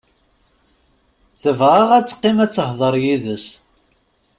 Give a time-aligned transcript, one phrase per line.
[1.41, 3.47] Tebɣa ad teqqim ad tehder yid-s.